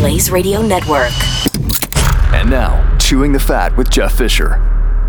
[0.00, 1.12] Blaze Radio Network.
[2.32, 4.54] And now, Chewing the Fat with Jeff Fisher.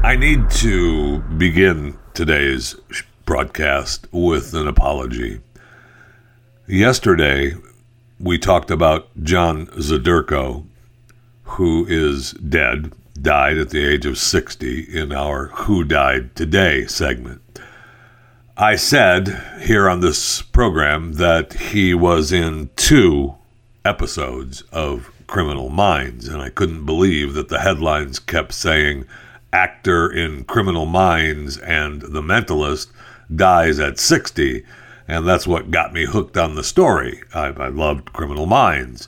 [0.04, 2.75] I need to begin today's
[3.24, 5.40] broadcast with an apology.
[6.67, 7.54] Yesterday,
[8.20, 10.66] we talked about John Zderko,
[11.44, 17.42] who is dead, died at the age of 60 in our Who Died Today segment.
[18.58, 23.38] I said here on this program that he was in two
[23.84, 29.05] episodes of Criminal Minds, and I couldn't believe that the headlines kept saying
[29.53, 32.88] actor in Criminal Minds and The Mentalist
[33.34, 34.63] dies at 60,
[35.08, 37.22] and that's what got me hooked on the story.
[37.34, 39.08] I, I loved Criminal Minds,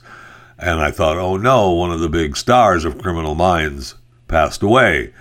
[0.58, 3.94] and I thought, oh no, one of the big stars of Criminal Minds
[4.28, 5.12] passed away.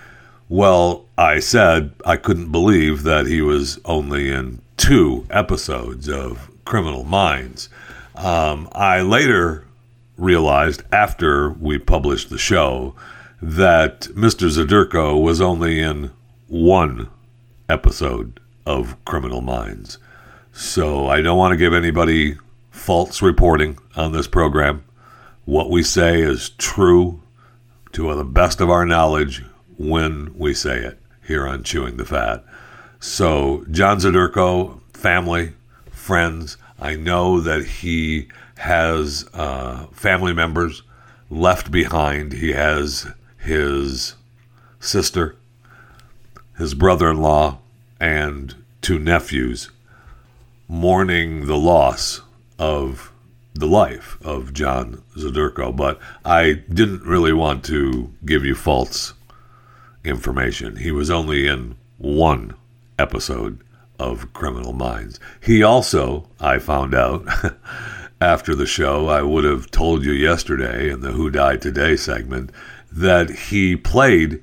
[0.49, 7.03] Well, I said I couldn't believe that he was only in two episodes of Criminal
[7.03, 7.69] Minds.
[8.15, 9.65] Um, I later
[10.17, 12.95] realized after we published the show
[13.41, 14.47] that Mr.
[14.49, 16.11] Zderko was only in
[16.47, 17.09] one
[17.67, 19.97] episode of Criminal Minds.
[20.51, 22.37] So I don't want to give anybody
[22.69, 24.83] false reporting on this program.
[25.45, 27.21] What we say is true
[27.93, 29.43] to the best of our knowledge
[29.77, 32.43] when we say it here on Chewing the Fat.
[32.99, 35.53] So, John Zderko, family,
[35.91, 40.83] friends, I know that he has uh, family members
[41.29, 42.33] left behind.
[42.33, 44.15] He has his
[44.81, 45.37] sister,
[46.57, 47.59] his brother in law,
[48.01, 49.69] and two nephews
[50.67, 52.19] mourning the loss
[52.59, 53.13] of
[53.53, 55.73] the life of John Zderko.
[55.73, 59.13] But I didn't really want to give you false
[60.03, 60.75] information.
[60.75, 62.55] He was only in one
[62.99, 63.62] episode
[63.99, 65.19] of Criminal Minds.
[65.41, 67.25] He also, I found out
[68.21, 72.51] after the show, I would have told you yesterday in the Who Died Today segment,
[72.91, 74.41] that he played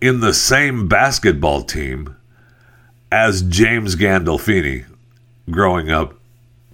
[0.00, 2.16] in the same basketball team
[3.10, 4.84] as James Gandolfini
[5.50, 6.14] growing up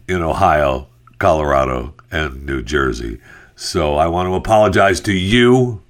[0.08, 3.20] in Ohio, Colorado, and New Jersey.
[3.54, 5.82] So I want to apologize to you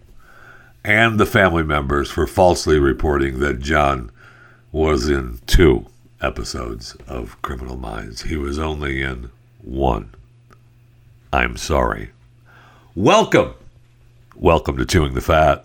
[0.84, 4.10] and the family members for falsely reporting that John
[4.72, 5.84] was in two
[6.22, 8.22] episodes of Criminal Minds.
[8.22, 10.14] He was only in one.
[11.30, 12.10] I'm sorry.
[12.94, 13.52] Welcome.
[14.34, 15.60] Welcome to Chewing the Fat.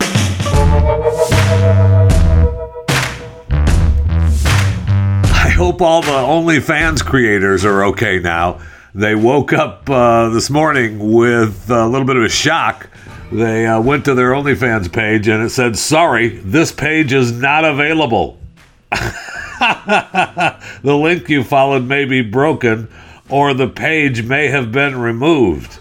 [5.32, 8.60] I hope all the OnlyFans creators are okay now.
[8.94, 12.90] They woke up uh, this morning with a little bit of a shock
[13.32, 17.66] they uh, went to their OnlyFans page and it said, Sorry, this page is not
[17.66, 18.37] available.
[20.82, 22.88] the link you followed may be broken
[23.30, 25.80] or the page may have been removed.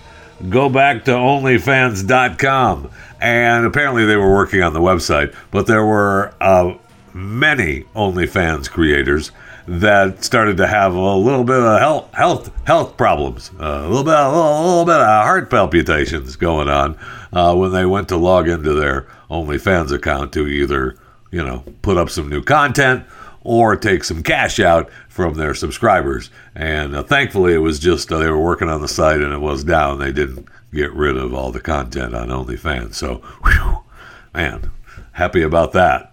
[0.48, 2.90] Go back to OnlyFans.com.
[3.20, 6.74] And apparently they were working on the website, but there were uh,
[7.14, 9.30] many OnlyFans creators
[9.66, 14.04] that started to have a little bit of health health health problems, uh, a little
[14.04, 16.96] bit a little, a little, bit of heart palpitations going on
[17.32, 20.96] uh, when they went to log into their OnlyFans account to either
[21.36, 23.04] you know put up some new content
[23.42, 26.30] or take some cash out from their subscribers.
[26.54, 29.40] And uh, thankfully, it was just uh, they were working on the site and it
[29.40, 29.98] was down.
[29.98, 32.94] They didn't get rid of all the content on OnlyFans.
[32.94, 33.84] So, whew,
[34.34, 34.70] man,
[35.12, 36.12] happy about that.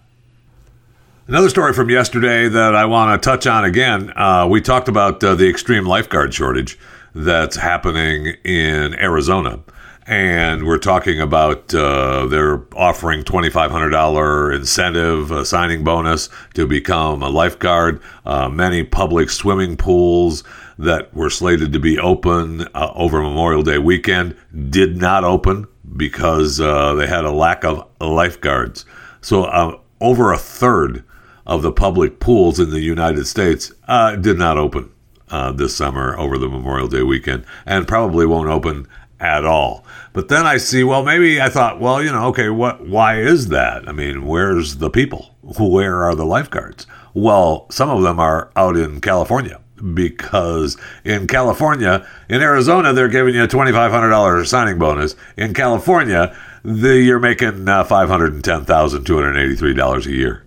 [1.25, 4.11] Another story from yesterday that I want to touch on again.
[4.15, 6.77] Uh, we talked about uh, the extreme lifeguard shortage
[7.15, 9.61] that's happening in Arizona.
[10.05, 17.29] And we're talking about uh, they're offering $2,500 incentive, a signing bonus to become a
[17.29, 18.01] lifeguard.
[18.25, 20.43] Uh, many public swimming pools
[20.77, 24.35] that were slated to be open uh, over Memorial Day weekend
[24.69, 28.85] did not open because uh, they had a lack of lifeguards.
[29.21, 31.05] So, over a third
[31.45, 34.91] of the public pools in the United States uh, did not open
[35.29, 38.87] uh, this summer over the Memorial Day weekend and probably won't open
[39.23, 39.85] at all.
[40.11, 42.85] But then I see, well, maybe I thought, well, you know, okay, what?
[42.85, 43.87] Why is that?
[43.87, 45.33] I mean, where's the people?
[45.41, 46.85] Where are the lifeguards?
[47.13, 49.61] Well, some of them are out in California
[49.93, 55.15] because in California, in Arizona, they're giving you a $2,500 signing bonus.
[55.37, 60.43] In California, the, you're making uh, $510,283 a year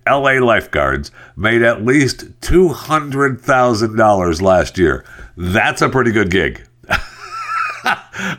[0.07, 5.03] LA lifeguards made at least $200,000 last year.
[5.35, 6.67] That's a pretty good gig.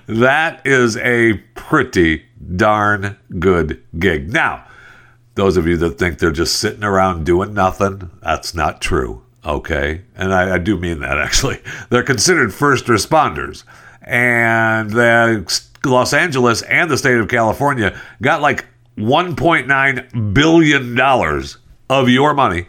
[0.06, 4.32] that is a pretty darn good gig.
[4.32, 4.66] Now,
[5.34, 9.22] those of you that think they're just sitting around doing nothing, that's not true.
[9.44, 10.02] Okay.
[10.14, 11.60] And I, I do mean that actually.
[11.90, 13.64] They're considered first responders.
[14.02, 18.66] And the Los Angeles and the state of California got like
[18.98, 21.00] $1.9 billion
[21.88, 22.66] of your money.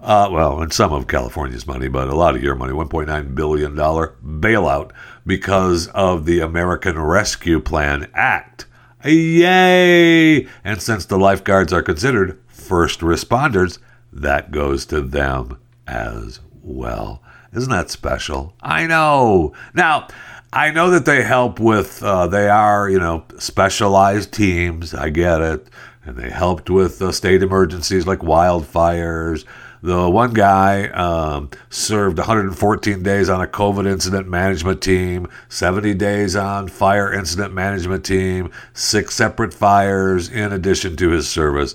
[0.00, 3.74] Uh, well, and some of California's money, but a lot of your money, $1.9 billion
[3.74, 4.92] bailout
[5.26, 8.66] because of the American Rescue Plan Act.
[9.04, 10.46] Yay!
[10.64, 13.78] And since the lifeguards are considered first responders,
[14.12, 17.22] that goes to them as well.
[17.52, 18.54] Isn't that special?
[18.60, 19.54] I know.
[19.72, 20.08] Now,
[20.52, 24.94] I know that they help with, uh, they are, you know, specialized teams.
[24.94, 25.68] I get it.
[26.04, 29.44] And they helped with uh, state emergencies like wildfires
[29.82, 36.34] the one guy um, served 114 days on a COVID incident management team, 70 days
[36.34, 41.74] on fire incident management team, six separate fires in addition to his service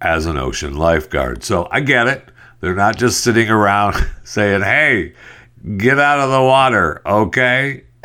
[0.00, 1.44] as an ocean lifeguard.
[1.44, 2.28] So I get it.
[2.60, 3.94] They're not just sitting around
[4.24, 5.14] saying, hey,
[5.76, 7.84] get out of the water, okay?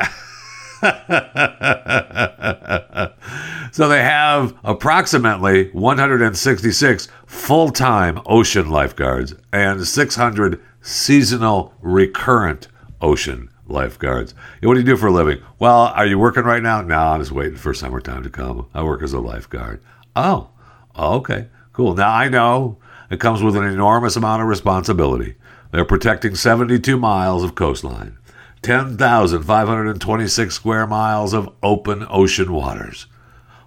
[3.72, 12.66] so they have approximately 166 full time ocean lifeguards and 600 seasonal recurrent
[13.00, 14.34] ocean lifeguards.
[14.62, 15.40] what do you do for a living?
[15.58, 16.82] Well, are you working right now?
[16.82, 18.66] No, I'm just waiting for summertime to come.
[18.74, 19.80] I work as a lifeguard.
[20.16, 20.50] Oh,
[20.98, 21.94] okay, cool.
[21.94, 25.36] Now I know it comes with an enormous amount of responsibility.
[25.70, 28.18] They're protecting 72 miles of coastline,
[28.62, 33.06] 10,526 square miles of open ocean waters.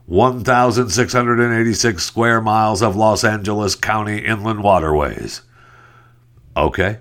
[0.05, 5.41] 1,686 square miles of Los Angeles County inland waterways.
[6.55, 6.99] Okay.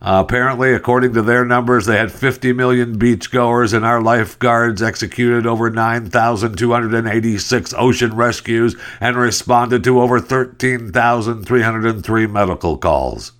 [0.00, 5.46] Uh, apparently, according to their numbers, they had 50 million beachgoers, and our lifeguards executed
[5.46, 13.32] over 9,286 ocean rescues and responded to over 13,303 medical calls.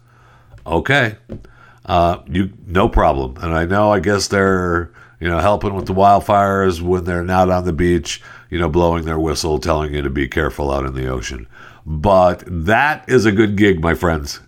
[0.67, 1.17] Okay.
[1.85, 3.37] Uh, you no problem.
[3.41, 4.91] And I know, I guess they're
[5.21, 8.23] you know helping with the wildfires when they're not on the beach
[8.55, 11.49] you know, blowing their whistle, telling you to be careful out in the ocean.
[11.85, 14.39] But that is a good gig, my friends.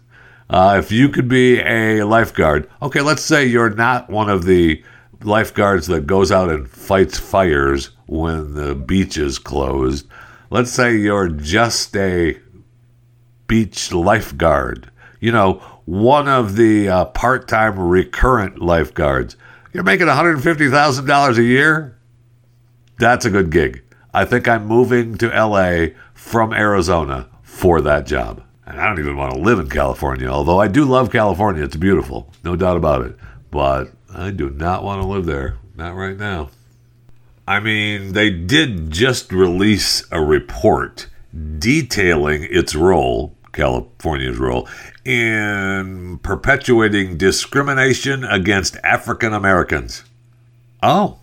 [0.49, 4.81] Uh, if you could be a lifeguard, okay, let's say you're not one of the
[5.25, 10.07] lifeguards that goes out and fights fires when the beach is closed.
[10.51, 12.39] Let's say you're just a
[13.49, 14.89] beach lifeguard,
[15.19, 19.37] you know, one of the uh, part time recurrent lifeguards.
[19.73, 21.99] You're making $150,000 a year?
[22.99, 23.83] That's a good gig.
[24.13, 28.43] I think I'm moving to LA from Arizona for that job.
[28.67, 31.63] And I don't even want to live in California, although I do love California.
[31.63, 33.17] It's beautiful, no doubt about it.
[33.51, 35.59] But I do not want to live there.
[35.77, 36.51] Not right now.
[37.47, 41.07] I mean, they did just release a report
[41.59, 44.69] detailing its role, California's role,
[45.07, 50.03] in perpetuating discrimination against African Americans.
[50.83, 51.19] Oh,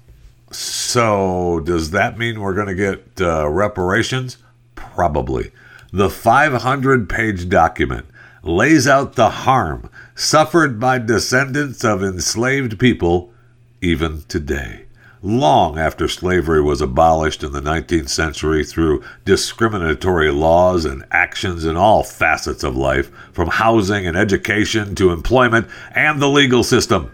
[0.53, 4.37] so, does that mean we're going to get uh, reparations?
[4.75, 5.51] Probably.
[5.91, 8.05] The 500 page document
[8.43, 13.33] lays out the harm suffered by descendants of enslaved people
[13.81, 14.82] even today.
[15.25, 21.77] Long after slavery was abolished in the 19th century through discriminatory laws and actions in
[21.77, 27.09] all facets of life, from housing and education to employment and the legal system.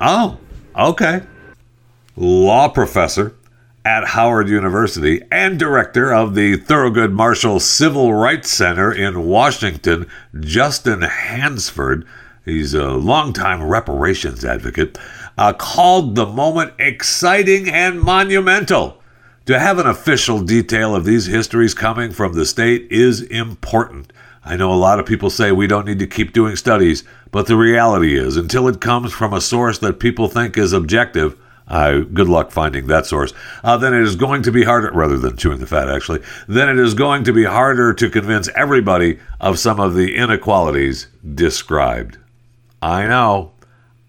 [0.00, 0.38] Oh,
[0.76, 1.22] okay.
[2.16, 3.36] Law professor
[3.84, 10.08] at Howard University and director of the Thurgood Marshall Civil Rights Center in Washington,
[10.40, 12.04] Justin Hansford,
[12.44, 14.98] he's a longtime reparations advocate,
[15.36, 19.02] uh, called the moment exciting and monumental.
[19.46, 24.12] To have an official detail of these histories coming from the state is important.
[24.44, 27.46] I know a lot of people say we don't need to keep doing studies, but
[27.46, 31.36] the reality is, until it comes from a source that people think is objective,
[31.68, 33.32] good luck finding that source.
[33.64, 36.68] Uh, then it is going to be harder, rather than chewing the fat, actually, then
[36.68, 42.18] it is going to be harder to convince everybody of some of the inequalities described.
[42.80, 43.52] I know.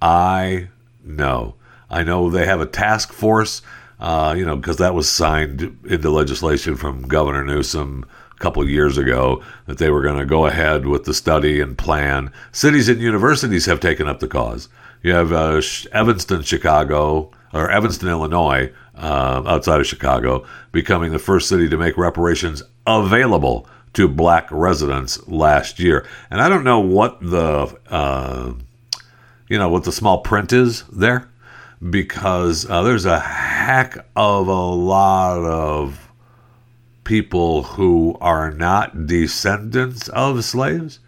[0.02, 0.70] I
[1.04, 1.56] know.
[1.90, 3.62] I know they have a task force,
[4.00, 8.06] uh, you know, because that was signed into legislation from Governor Newsom
[8.36, 11.78] a couple years ago that they were going to go ahead with the study and
[11.78, 12.32] plan.
[12.52, 14.70] Cities and universities have taken up the cause.
[15.04, 21.50] You have uh, Evanston, Chicago, or Evanston, Illinois, uh, outside of Chicago, becoming the first
[21.50, 26.06] city to make reparations available to black residents last year.
[26.32, 28.54] And I don't know what the uh,
[29.48, 31.30] you know what the small print is there
[31.90, 36.12] because uh, there's a heck of a lot of
[37.04, 41.00] people who are not descendants of slaves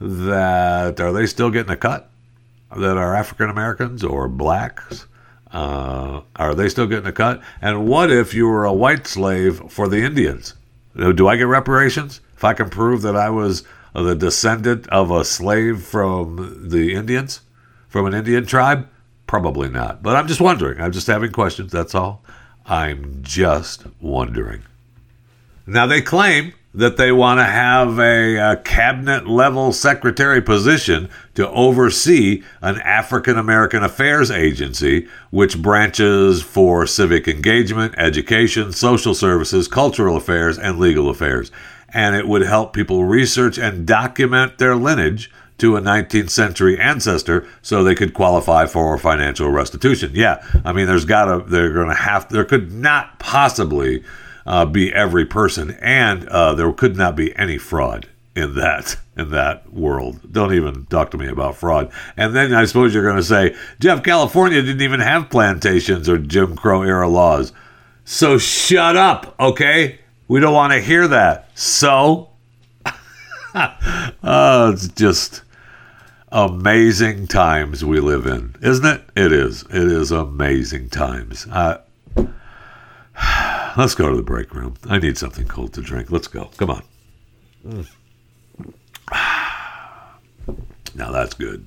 [0.00, 2.10] that are they still getting a cut
[2.76, 5.06] that are African Americans or blacks
[5.52, 7.42] uh, are they still getting a cut?
[7.60, 10.54] And what if you were a white slave for the Indians?
[10.96, 15.24] Do I get reparations if I can prove that I was the descendant of a
[15.24, 17.40] slave from the Indians,
[17.90, 18.88] from an Indian tribe?
[19.26, 20.02] Probably not.
[20.02, 20.80] But I'm just wondering.
[20.80, 21.70] I'm just having questions.
[21.70, 22.22] That's all.
[22.64, 24.62] I'm just wondering.
[25.66, 31.48] Now, they claim that they want to have a, a cabinet level secretary position to
[31.50, 40.16] oversee an African American affairs agency, which branches for civic engagement, education, social services, cultural
[40.16, 41.50] affairs, and legal affairs.
[41.92, 45.28] And it would help people research and document their lineage
[45.60, 50.12] to a 19th century ancestor so they could qualify for financial restitution.
[50.14, 54.02] Yeah, I mean, there's got to, they're to have, there could not possibly
[54.46, 59.30] uh, be every person, and uh, there could not be any fraud in that in
[59.30, 60.32] that world.
[60.32, 61.92] Don't even talk to me about fraud.
[62.16, 66.16] And then I suppose you're going to say, Jeff, California didn't even have plantations or
[66.18, 67.52] Jim Crow era laws.
[68.04, 70.00] So shut up, okay?
[70.26, 71.50] We don't want to hear that.
[71.54, 72.30] So,
[73.54, 75.42] oh, it's just
[76.32, 79.02] amazing times we live in, isn't it?
[79.16, 79.62] It is.
[79.64, 81.46] It is amazing times.
[83.76, 84.74] Let's go to the break room.
[84.88, 86.10] I need something cold to drink.
[86.10, 86.50] Let's go.
[86.56, 86.82] Come on.
[90.96, 91.66] Now that's good.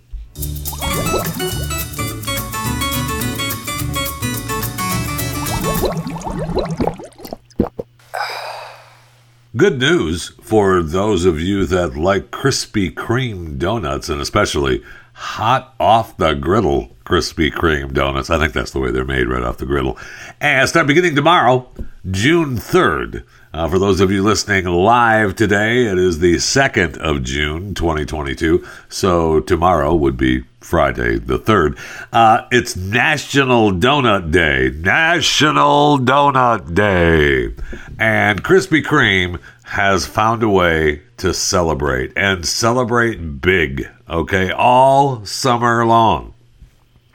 [9.55, 14.83] Good news for those of you that like Krispy Kreme donuts and especially
[15.13, 18.31] hot off the griddle Krispy Kreme donuts.
[18.31, 19.95] I think that's the way they're made, right off the griddle.
[20.41, 21.69] And start beginning tomorrow,
[22.09, 23.25] June 3rd.
[23.53, 28.65] Uh, for those of you listening live today, it is the 2nd of June, 2022.
[28.89, 31.77] So tomorrow would be Friday the 3rd.
[32.11, 34.71] Uh, it's National Donut Day.
[34.71, 37.53] National Donut Day.
[37.99, 45.85] And Krispy Kreme has found a way to celebrate and celebrate big, okay, all summer
[45.85, 46.33] long,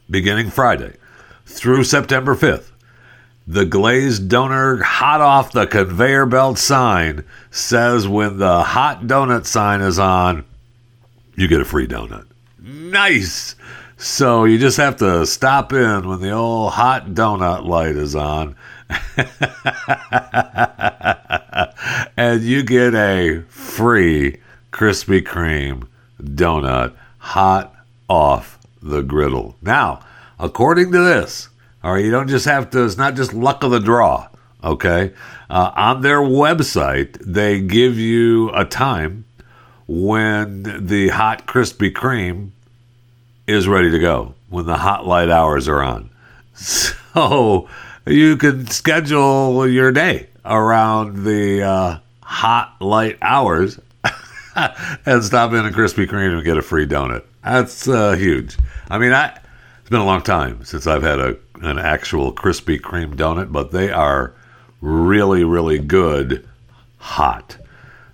[0.08, 0.94] beginning Friday
[1.46, 2.67] through September 5th.
[3.50, 9.80] The glazed donor hot off the conveyor belt sign says when the hot donut sign
[9.80, 10.44] is on,
[11.34, 12.26] you get a free donut.
[12.60, 13.56] Nice!
[13.96, 18.54] So you just have to stop in when the old hot donut light is on.
[22.18, 24.40] and you get a free
[24.72, 25.86] Krispy Kreme
[26.22, 27.74] donut hot
[28.10, 29.56] off the griddle.
[29.62, 30.00] Now,
[30.38, 31.48] according to this,
[31.82, 34.28] all right, you don't just have to, it's not just luck of the draw,
[34.64, 35.12] okay?
[35.48, 39.24] Uh, on their website, they give you a time
[39.86, 42.50] when the hot Krispy Kreme
[43.46, 46.10] is ready to go, when the hot light hours are on.
[47.14, 47.68] So
[48.06, 53.80] you can schedule your day around the uh, hot light hours
[54.54, 57.24] and stop in a Krispy Kreme and get a free donut.
[57.42, 58.56] That's uh, huge.
[58.88, 59.38] I mean, I
[59.80, 63.72] it's been a long time since I've had a an actual Krispy Kreme donut, but
[63.72, 64.34] they are
[64.80, 66.46] really, really good
[66.98, 67.56] hot.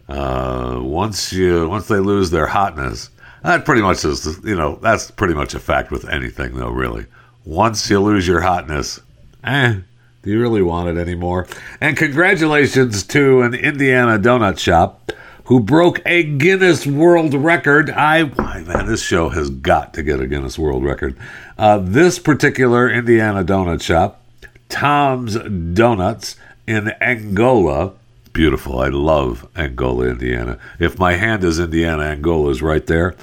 [0.09, 3.11] Uh, once you once they lose their hotness,
[3.43, 6.71] that pretty much is you know that's pretty much a fact with anything though.
[6.71, 7.07] Really,
[7.45, 9.01] once you lose your hotness,
[9.45, 9.81] eh,
[10.23, 11.47] do you really want it anymore?
[11.81, 15.13] And congratulations to an Indiana donut shop
[15.45, 17.91] who broke a Guinness World Record.
[17.91, 21.17] I, why, man, this show has got to get a Guinness World Record.
[21.57, 24.23] Uh, this particular Indiana donut shop,
[24.69, 27.93] Tom's Donuts, in Angola.
[28.33, 28.81] Beautiful.
[28.81, 30.59] I love Angola, Indiana.
[30.79, 33.15] If my hand is Indiana, Angola is right there.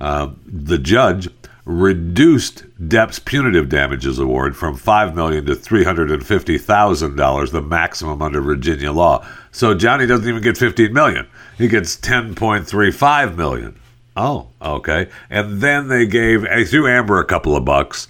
[0.00, 1.28] Uh, the judge
[1.66, 7.52] reduced Depp's punitive damages award from five million to three hundred and fifty thousand dollars,
[7.52, 9.26] the maximum under Virginia law.
[9.52, 11.26] So Johnny doesn't even get fifteen million;
[11.58, 13.78] he gets ten point three five million.
[14.16, 15.08] Oh, okay.
[15.28, 18.08] And then they gave they threw Amber a couple of bucks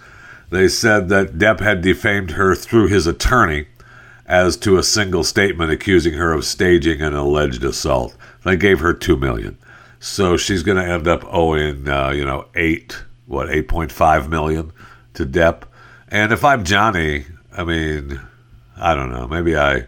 [0.55, 3.67] they said that Depp had defamed her through his attorney
[4.27, 8.17] as to a single statement accusing her of staging an alleged assault.
[8.45, 9.59] They gave her two million,
[10.01, 14.29] so she's going to end up owing, uh, you know, eight what eight point five
[14.29, 14.73] million
[15.15, 15.63] to Depp.
[16.09, 17.25] And if I'm Johnny,
[17.57, 18.21] I mean,
[18.77, 19.27] I don't know.
[19.27, 19.87] Maybe I,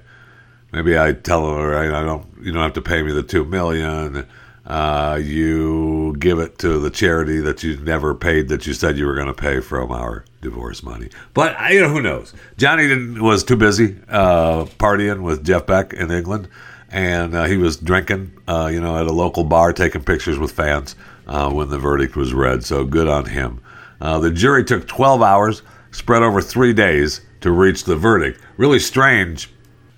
[0.73, 2.27] maybe I tell her I, I don't.
[2.41, 4.27] You don't have to pay me the two million
[4.67, 9.07] uh, you give it to the charity that you never paid that you said you
[9.07, 11.09] were going to pay from our divorce money.
[11.35, 12.35] But you know who knows?
[12.57, 16.49] Johnny was too busy uh, partying with Jeff Beck in England,
[16.91, 20.51] and uh, he was drinking, uh, you know, at a local bar, taking pictures with
[20.51, 20.97] fans
[21.29, 22.65] uh, when the verdict was read.
[22.65, 23.61] So good on him.
[24.01, 28.41] Uh, the jury took 12 hours, spread over three days, to reach the verdict.
[28.57, 29.51] Really strange.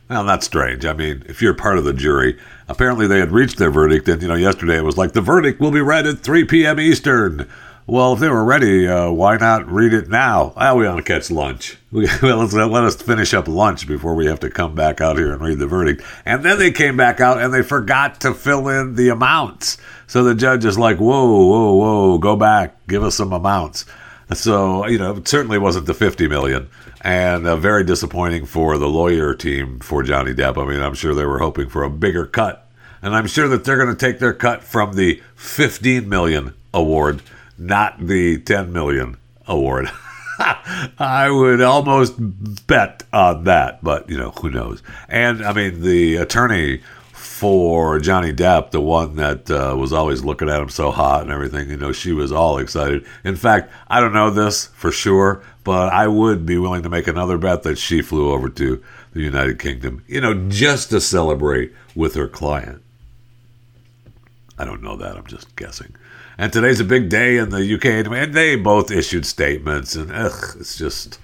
[0.09, 0.85] Well, not strange.
[0.85, 4.23] I mean, if you're part of the jury, apparently they had reached their verdict, and
[4.23, 6.79] you know, yesterday it was like the verdict will be read at 3 p.m.
[6.79, 7.49] Eastern.
[7.87, 10.53] Well, if they were ready, uh, why not read it now?
[10.55, 11.79] Well, we want to catch lunch.
[11.91, 15.17] We, well, let's, let us finish up lunch before we have to come back out
[15.17, 16.03] here and read the verdict.
[16.27, 19.79] And then they came back out and they forgot to fill in the amounts.
[20.07, 23.87] So the judge is like, whoa, whoa, whoa, go back, give us some amounts.
[24.35, 26.69] So, you know, it certainly wasn't the 50 million
[27.01, 30.63] and uh, very disappointing for the lawyer team for Johnny Depp.
[30.63, 32.69] I mean, I'm sure they were hoping for a bigger cut,
[33.01, 37.23] and I'm sure that they're going to take their cut from the 15 million award,
[37.57, 39.91] not the 10 million award.
[40.99, 42.15] I would almost
[42.67, 44.83] bet on that, but you know, who knows?
[45.09, 46.83] And I mean, the attorney
[47.39, 51.31] for Johnny Depp, the one that uh, was always looking at him so hot and
[51.31, 53.07] everything, you know, she was all excited.
[53.23, 57.07] In fact, I don't know this for sure, but I would be willing to make
[57.07, 61.73] another bet that she flew over to the United Kingdom, you know, just to celebrate
[61.95, 62.83] with her client.
[64.59, 65.95] I don't know that, I'm just guessing.
[66.39, 70.57] And today's a big day in the UK, and they both issued statements, and ugh,
[70.59, 71.21] it's just.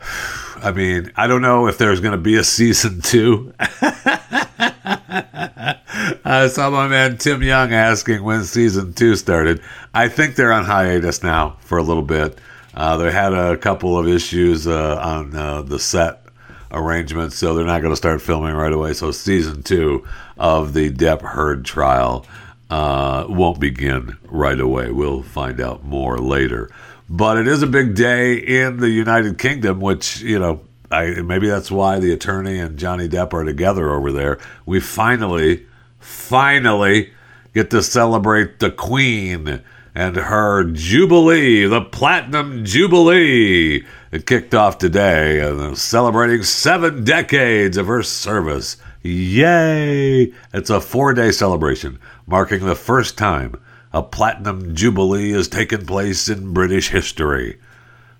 [0.56, 3.52] I mean, I don't know if there's going to be a season two.
[5.12, 9.60] I saw my man Tim Young asking when season two started.
[9.92, 12.38] I think they're on hiatus now for a little bit.
[12.74, 16.24] Uh, they had a couple of issues uh, on uh, the set
[16.70, 18.94] arrangement, so they're not going to start filming right away.
[18.94, 20.06] So season two
[20.38, 22.24] of the Depp Heard trial
[22.70, 24.90] uh, won't begin right away.
[24.90, 26.70] We'll find out more later.
[27.10, 31.48] But it is a big day in the United Kingdom, which you know I, maybe
[31.48, 34.38] that's why the attorney and Johnny Depp are together over there.
[34.66, 35.66] We finally,
[35.98, 37.12] finally
[37.54, 39.62] get to celebrate the Queen
[39.94, 43.84] and her Jubilee, the Platinum Jubilee.
[44.10, 48.76] It kicked off today, uh, celebrating seven decades of her service.
[49.02, 50.32] Yay!
[50.52, 53.56] It's a four day celebration marking the first time
[53.92, 57.58] a platinum jubilee has taken place in British history.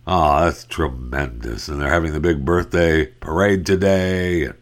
[0.07, 1.69] Oh, that's tremendous.
[1.69, 4.45] And they're having the big birthday parade today.
[4.45, 4.55] And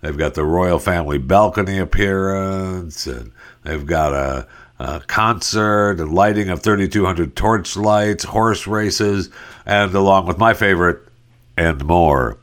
[0.00, 3.06] they've got the royal family balcony appearance.
[3.06, 3.32] And
[3.62, 4.46] they've got a,
[4.78, 9.30] a concert and lighting of 3,200 torch lights, horse races,
[9.64, 11.00] and along with my favorite,
[11.56, 12.38] and more.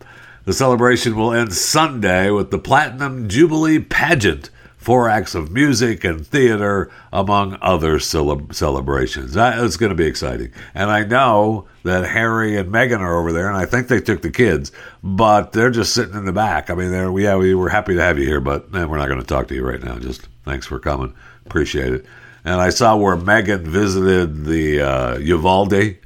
[0.45, 4.49] The celebration will end Sunday with the Platinum Jubilee pageant
[4.85, 9.35] four acts of music and theater, among other cele- celebrations.
[9.35, 10.51] It's going to be exciting.
[10.75, 14.21] And I know that Harry and Meghan are over there, and I think they took
[14.21, 14.71] the kids,
[15.03, 16.69] but they're just sitting in the back.
[16.69, 19.07] I mean, they're, yeah, we were happy to have you here, but man, we're not
[19.07, 19.97] going to talk to you right now.
[19.97, 21.15] Just thanks for coming.
[21.47, 22.05] Appreciate it.
[22.43, 25.97] And I saw where Meghan visited the uh, Uvalde.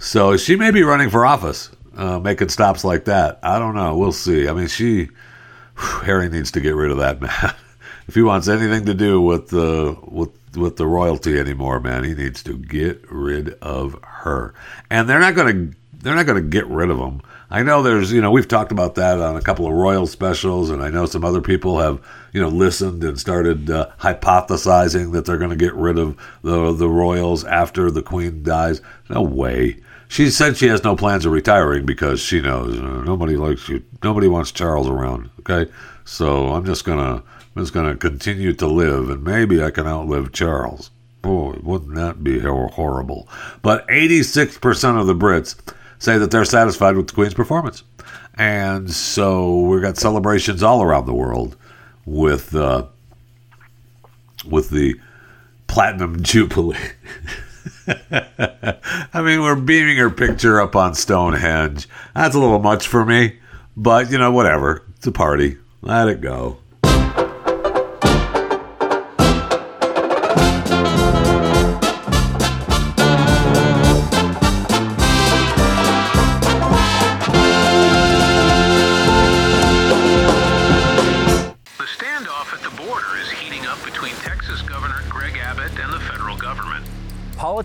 [0.00, 3.38] So she may be running for office, uh, making stops like that.
[3.44, 3.96] I don't know.
[3.96, 4.48] We'll see.
[4.48, 5.10] I mean, she,
[5.76, 7.54] Harry needs to get rid of that man
[8.08, 12.14] if he wants anything to do with the with with the royalty anymore, man, he
[12.14, 14.54] needs to get rid of her.
[14.90, 17.20] And they're not going to they're not going to get rid of him.
[17.50, 20.70] I know there's, you know, we've talked about that on a couple of royal specials,
[20.70, 22.00] and I know some other people have,
[22.32, 26.72] you know, listened and started uh, hypothesizing that they're going to get rid of the
[26.72, 28.80] the royals after the queen dies.
[29.08, 29.78] No way.
[30.08, 33.82] She said she has no plans of retiring because she knows uh, nobody likes you.
[34.02, 35.30] Nobody wants Charles around.
[35.40, 35.70] Okay,
[36.04, 37.22] so I'm just gonna
[37.56, 40.90] is going to continue to live, and maybe I can outlive Charles.
[41.22, 43.28] Boy, wouldn't that be horrible?
[43.62, 45.56] But 86% of the Brits
[45.98, 47.82] say that they're satisfied with the Queen's performance.
[48.34, 51.56] And so we've got celebrations all around the world
[52.04, 52.86] with uh,
[54.48, 54.94] with the
[55.66, 56.76] Platinum Jubilee.
[59.12, 61.88] I mean, we're beaming her picture up on Stonehenge.
[62.14, 63.38] That's a little much for me,
[63.76, 64.82] but you know, whatever.
[64.96, 65.56] It's a party.
[65.82, 66.58] Let it go.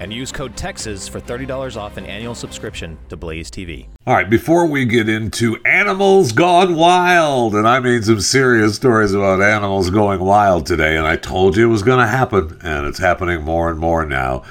[0.00, 3.86] and use code TEXAS for $30 off an annual subscription to Blaze TV.
[4.06, 9.12] All right, before we get into animals gone wild, and I mean some serious stories
[9.12, 12.86] about animals going wild today, and I told you it was going to happen, and
[12.86, 14.42] it's happening more and more now.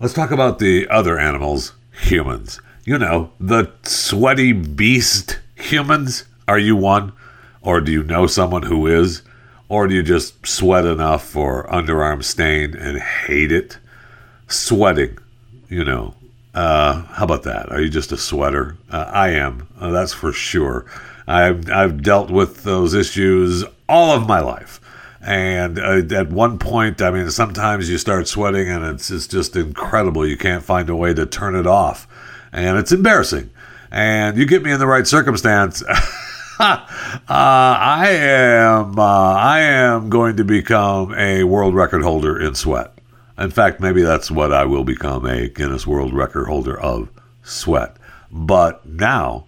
[0.00, 2.60] Let's talk about the other animals, humans.
[2.84, 6.24] You know, the sweaty beast humans.
[6.46, 7.12] Are you one?
[7.62, 9.22] Or do you know someone who is?
[9.68, 13.78] Or do you just sweat enough for underarm stain and hate it?
[14.48, 15.18] Sweating,
[15.68, 16.14] you know.
[16.54, 17.70] Uh, how about that?
[17.72, 18.76] Are you just a sweater?
[18.90, 19.66] Uh, I am.
[19.78, 20.86] Uh, that's for sure.
[21.26, 24.80] I've I've dealt with those issues all of my life,
[25.20, 29.56] and uh, at one point, I mean, sometimes you start sweating, and it's it's just
[29.56, 30.26] incredible.
[30.26, 32.06] You can't find a way to turn it off,
[32.52, 33.50] and it's embarrassing.
[33.90, 35.82] And you get me in the right circumstance.
[35.88, 36.86] uh,
[37.28, 42.93] I am uh, I am going to become a world record holder in sweat.
[43.36, 47.08] In fact, maybe that's what I will become a Guinness World Record holder of
[47.42, 47.96] sweat.
[48.30, 49.46] But now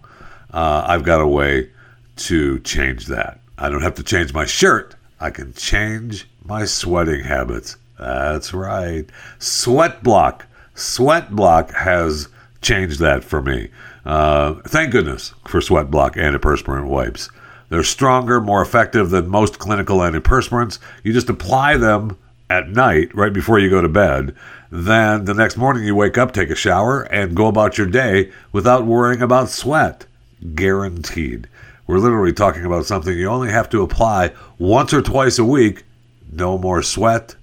[0.52, 1.70] uh, I've got a way
[2.16, 3.40] to change that.
[3.58, 7.76] I don't have to change my shirt, I can change my sweating habits.
[7.98, 9.06] That's right.
[9.38, 10.46] Sweat Block.
[10.74, 12.28] Sweat Block has
[12.60, 13.70] changed that for me.
[14.04, 17.30] Uh, thank goodness for Sweat Block antiperspirant wipes.
[17.68, 20.78] They're stronger, more effective than most clinical antiperspirants.
[21.02, 22.16] You just apply them
[22.48, 24.34] at night, right before you go to bed,
[24.70, 28.30] then the next morning you wake up, take a shower, and go about your day
[28.52, 30.06] without worrying about sweat.
[30.54, 31.48] Guaranteed.
[31.86, 35.84] We're literally talking about something you only have to apply once or twice a week.
[36.32, 37.36] No more sweat,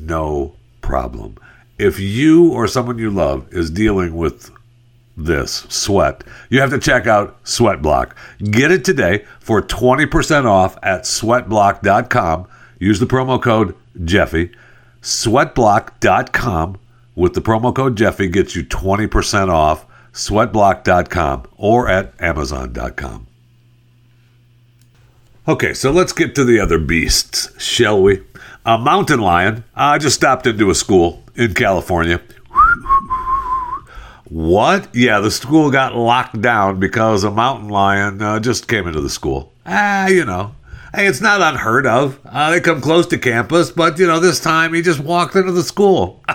[0.00, 1.36] no problem.
[1.78, 4.50] If you or someone you love is dealing with
[5.16, 8.12] this sweat, you have to check out Sweatblock.
[8.38, 12.46] Get it today for 20% off at sweatblock.com.
[12.78, 14.50] Use the promo code Jeffy.
[15.02, 16.78] Sweatblock.com
[17.14, 19.86] with the promo code Jeffy gets you 20% off.
[20.12, 23.26] Sweatblock.com or at Amazon.com.
[25.48, 28.22] Okay, so let's get to the other beasts, shall we?
[28.66, 29.64] A mountain lion.
[29.74, 32.20] I just stopped into a school in California.
[34.28, 34.94] What?
[34.94, 39.10] Yeah, the school got locked down because a mountain lion uh, just came into the
[39.10, 39.52] school.
[39.66, 40.54] Ah, you know.
[40.92, 42.18] Hey, it's not unheard of.
[42.24, 45.52] Uh, they come close to campus, but, you know, this time he just walked into
[45.52, 46.20] the school.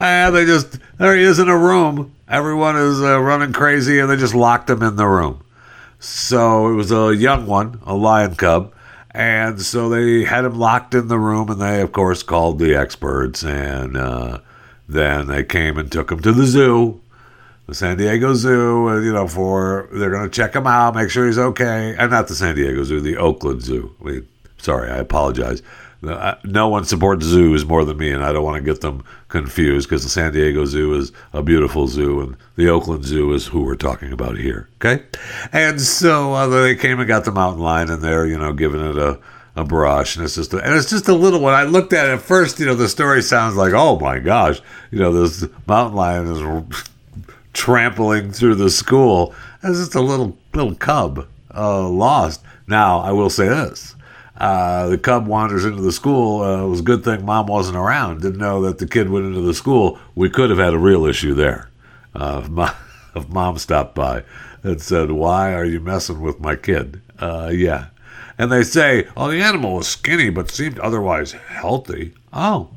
[0.00, 2.14] and they just, there he is in a room.
[2.28, 5.42] Everyone is uh, running crazy, and they just locked him in the room.
[5.98, 8.74] So it was a young one, a lion cub.
[9.12, 12.74] And so they had him locked in the room, and they, of course, called the
[12.74, 13.44] experts.
[13.44, 14.40] And uh,
[14.86, 17.00] then they came and took him to the zoo,
[17.66, 21.10] the San Diego Zoo, uh, you know, for they're going to check him out, make
[21.10, 21.94] sure he's okay.
[21.98, 23.94] And not the San Diego Zoo, the Oakland Zoo.
[24.00, 25.62] I mean, sorry, I apologize.
[26.02, 29.02] Uh, no one supports zoos more than me, and I don't want to get them
[29.28, 33.46] confused because the San Diego Zoo is a beautiful zoo, and the Oakland Zoo is
[33.46, 34.68] who we're talking about here.
[34.76, 35.02] Okay,
[35.52, 38.84] and so uh, they came and got the mountain lion, and they're you know giving
[38.84, 39.18] it a
[39.56, 41.54] a brush, and it's just a, and it's just a little one.
[41.54, 44.60] I looked at it at first, you know, the story sounds like oh my gosh,
[44.90, 46.86] you know, this mountain lion is
[47.56, 49.34] trampling through the school.
[49.62, 52.42] as just a little little cub uh, lost.
[52.68, 53.96] Now I will say this
[54.38, 56.42] uh, the cub wanders into the school.
[56.42, 58.20] Uh, it was a good thing mom wasn't around.
[58.20, 59.98] Didn't know that the kid went into the school.
[60.14, 61.70] We could have had a real issue there.
[62.14, 62.70] Uh, if, mom,
[63.14, 64.24] if mom stopped by
[64.62, 67.86] and said, "Why are you messing with my kid?" Uh, yeah,
[68.38, 72.68] and they say, "Oh, the animal was skinny but seemed otherwise healthy." Oh,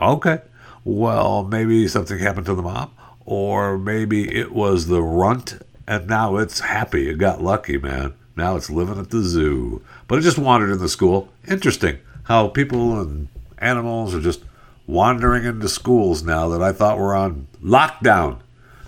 [0.00, 0.40] okay.
[0.84, 2.90] Well, maybe something happened to the mom,
[3.28, 7.10] or maybe it was the runt, and now it's happy.
[7.10, 8.14] It got lucky, man.
[8.34, 9.82] Now it's living at the zoo.
[10.06, 11.28] But it just wandered in the school.
[11.46, 14.42] Interesting how people and animals are just
[14.86, 18.38] wandering into schools now that I thought were on lockdown.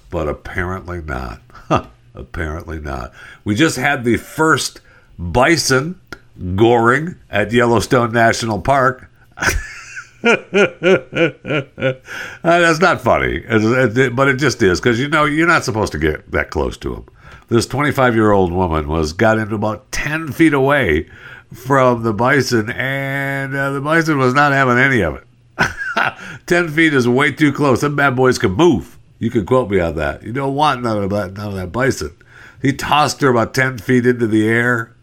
[0.08, 1.42] But apparently not.
[2.14, 3.12] apparently not.
[3.44, 4.80] We just had the first
[5.18, 6.00] bison
[6.56, 9.10] goring at Yellowstone National Park.
[12.42, 16.30] That's not funny, but it just is because you know you're not supposed to get
[16.32, 17.06] that close to them
[17.50, 21.10] this 25 year old woman was got into about 10 feet away
[21.52, 25.26] from the bison, and uh, the bison was not having any of it.
[26.46, 27.80] 10 feet is way too close.
[27.80, 28.96] Them bad boys can move.
[29.18, 30.22] You can quote me on that.
[30.22, 32.16] You don't want none of that, none of that bison.
[32.62, 34.94] He tossed her about 10 feet into the air.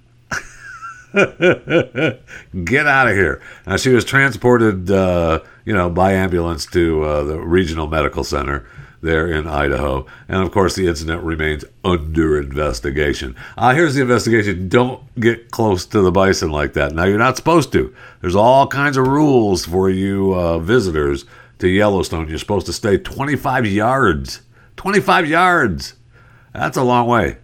[2.64, 3.42] Get out of here.
[3.66, 8.68] Now, she was transported, uh, you know, by ambulance to uh, the regional medical center
[9.02, 10.06] there in Idaho.
[10.28, 13.36] And of course, the incident remains under investigation.
[13.58, 16.94] Uh, here's the investigation don't get close to the bison like that.
[16.94, 17.96] Now, you're not supposed to.
[18.22, 21.26] There's all kinds of rules for you uh, visitors
[21.60, 22.30] to Yellowstone.
[22.30, 24.42] You're supposed to stay 25 yards.
[24.76, 25.96] 25 yards.
[26.54, 27.38] That's a long way.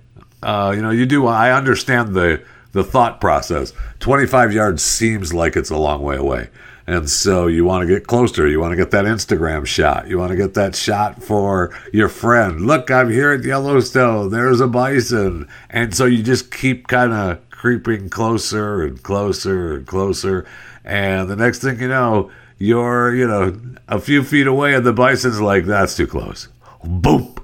[0.44, 1.26] Uh, you know, you do.
[1.26, 3.74] I understand the the thought process.
[4.00, 6.50] 25 yards seems like it's a long way away.
[6.86, 8.48] And so you want to get closer.
[8.48, 10.10] You want to get that Instagram shot.
[10.10, 12.62] You want to get that shot for your friend.
[12.62, 14.32] Look, I'm here at Yellowstone.
[14.32, 15.48] There's a bison.
[15.70, 20.46] And so you just keep kind of creeping closer and closer and closer.
[20.84, 23.58] And the next thing you know, you're, you know,
[23.88, 26.50] a few feet away and the bison's like, that's too close.
[26.84, 27.36] Boom.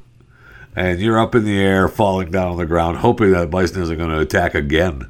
[0.76, 3.98] And you're up in the air, falling down on the ground, hoping that bison isn't
[3.98, 5.10] going to attack again.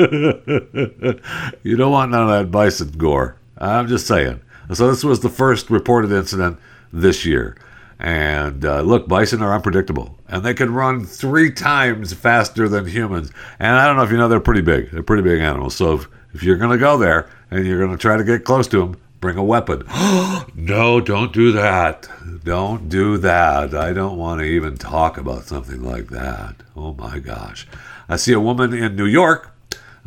[1.62, 3.36] you don't want none of that bison gore.
[3.58, 4.40] I'm just saying.
[4.72, 6.58] So this was the first reported incident
[6.92, 7.56] this year.
[7.98, 13.30] And uh, look, bison are unpredictable, and they can run three times faster than humans.
[13.58, 14.90] And I don't know if you know, they're pretty big.
[14.90, 15.76] They're pretty big animals.
[15.76, 18.44] So if, if you're going to go there and you're going to try to get
[18.44, 19.82] close to them, bring a weapon.
[20.54, 22.08] no, don't do that.
[22.42, 23.74] Don't do that.
[23.74, 26.56] I don't want to even talk about something like that.
[26.74, 27.66] Oh my gosh.
[28.08, 29.54] I see a woman in New York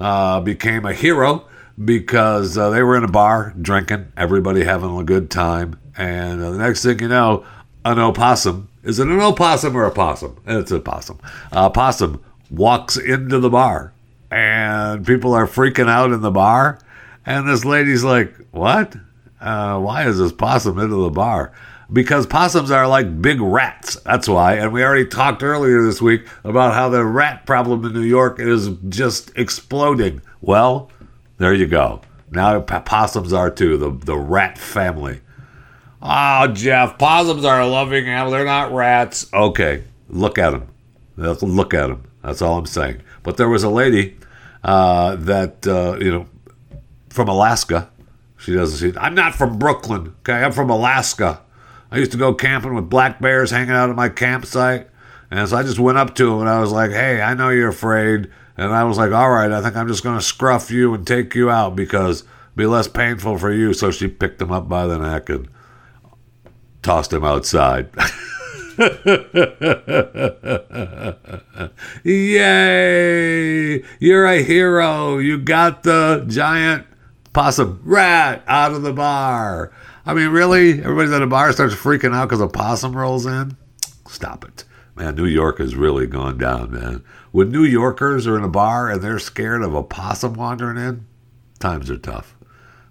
[0.03, 1.47] uh, became a hero
[1.83, 5.79] because uh, they were in a bar drinking, everybody having a good time.
[5.97, 7.45] And uh, the next thing you know,
[7.85, 10.37] an opossum is it an opossum or a possum?
[10.45, 11.17] It's a possum.
[11.53, 13.93] A possum walks into the bar,
[14.29, 16.79] and people are freaking out in the bar.
[17.25, 18.97] And this lady's like, What?
[19.39, 21.53] Uh, why is this possum into the bar?
[21.93, 23.95] Because possums are like big rats.
[23.97, 24.55] That's why.
[24.55, 28.39] And we already talked earlier this week about how the rat problem in New York
[28.39, 30.21] is just exploding.
[30.41, 30.89] Well,
[31.37, 32.01] there you go.
[32.31, 35.21] Now possums are too, the, the rat family.
[36.01, 38.31] Oh, Jeff, possums are a loving animal.
[38.31, 39.31] They're not rats.
[39.31, 40.67] Okay, look at them.
[41.15, 42.03] Look at them.
[42.23, 43.01] That's all I'm saying.
[43.21, 44.17] But there was a lady
[44.63, 46.27] uh, that, uh, you know,
[47.09, 47.89] from Alaska.
[48.37, 48.97] She doesn't see.
[48.97, 50.15] I'm not from Brooklyn.
[50.19, 51.41] Okay, I'm from Alaska.
[51.93, 54.89] I used to go camping with black bears hanging out at my campsite.
[55.29, 57.49] And so I just went up to him and I was like, hey, I know
[57.49, 58.31] you're afraid.
[58.57, 61.05] And I was like, all right, I think I'm just going to scruff you and
[61.05, 63.75] take you out because it'll be less painful for you.
[63.75, 65.47] So she picked him up by the neck and
[66.81, 67.91] tossed him outside.
[72.03, 73.83] Yay!
[73.99, 75.19] You're a hero.
[75.19, 76.87] You got the giant
[77.33, 79.71] possum rat out of the bar.
[80.05, 80.79] I mean, really?
[80.79, 83.55] Everybody at a bar starts freaking out because a possum rolls in?
[84.07, 84.65] Stop it.
[84.95, 87.03] Man, New York has really gone down, man.
[87.31, 91.05] When New Yorkers are in a bar and they're scared of a possum wandering in,
[91.59, 92.35] times are tough.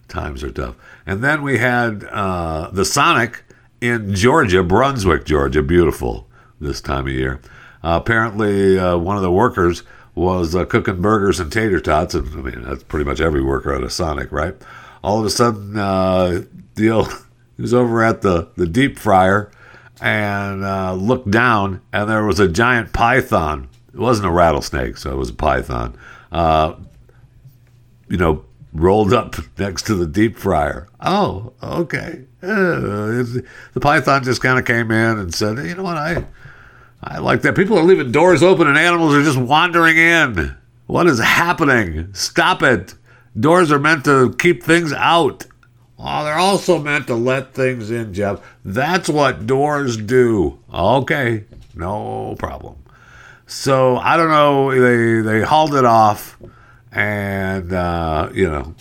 [0.09, 0.75] Times are tough.
[1.07, 3.45] And then we had uh, the Sonic
[3.81, 5.63] in Georgia, Brunswick, Georgia.
[5.63, 6.29] Beautiful
[6.61, 7.41] this time of year.
[7.85, 9.83] Uh, apparently, uh, one of the workers
[10.15, 13.75] was uh, cooking burgers and tater tots, and I mean that's pretty much every worker
[13.75, 14.55] at a Sonic, right?
[15.03, 16.43] All of a sudden, uh,
[16.91, 17.09] old,
[17.57, 19.51] he was over at the the deep fryer
[20.01, 23.69] and uh, looked down, and there was a giant python.
[23.95, 25.97] It wasn't a rattlesnake, so it was a python.
[26.33, 26.75] Uh,
[28.09, 30.89] you know, rolled up next to the deep fryer.
[31.01, 32.25] Oh, okay.
[32.43, 33.23] Uh,
[33.73, 35.97] the python just kind of came in and said, "You know what?
[35.97, 36.25] I
[37.05, 37.57] I like that.
[37.57, 40.57] People are leaving doors open and animals are just wandering in.
[40.87, 42.13] What is happening?
[42.15, 42.95] Stop it.
[43.39, 45.47] Doors are meant to keep things out.
[46.05, 48.41] Oh, they're also meant to let things in, Jeff.
[48.65, 50.59] That's what doors do.
[50.75, 51.45] Okay,
[51.77, 52.83] no problem.
[53.47, 54.71] So I don't know.
[54.73, 56.39] They they hauled it off,
[56.91, 58.75] and uh, you know.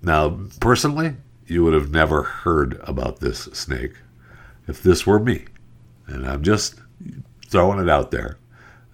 [0.00, 3.94] Now, personally, you would have never heard about this snake
[4.68, 5.46] if this were me,
[6.06, 6.76] and I'm just
[7.48, 8.38] throwing it out there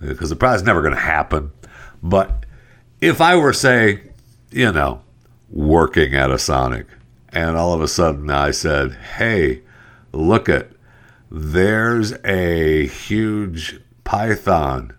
[0.00, 1.52] because the probably never going to happen.
[2.02, 2.46] But
[3.02, 4.00] if I were, say,
[4.50, 5.02] you know,
[5.50, 6.86] working at a Sonic,
[7.30, 9.62] and all of a sudden I said, "Hey,
[10.12, 10.70] look at
[11.30, 14.92] there's a huge python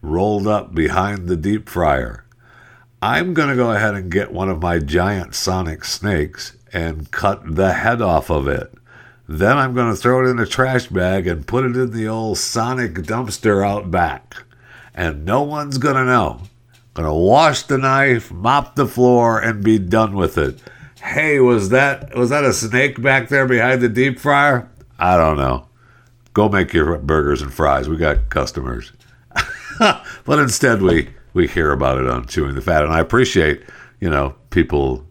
[0.00, 2.24] rolled up behind the deep fryer.
[3.02, 7.56] I'm going to go ahead and get one of my giant sonic snakes and cut
[7.56, 8.72] the head off of it.
[9.28, 12.06] Then I'm going to throw it in a trash bag and put it in the
[12.06, 14.36] old sonic dumpster out back.
[14.94, 16.42] And no one's going to know.
[16.96, 20.60] To wash the knife, mop the floor and be done with it.
[21.02, 24.68] Hey, was that was that a snake back there behind the deep fryer?
[24.98, 25.68] I don't know.
[26.32, 27.88] Go make your burgers and fries.
[27.88, 28.92] We got customers.
[29.78, 33.62] but instead we we hear about it on chewing the fat and i appreciate
[34.00, 35.06] you know people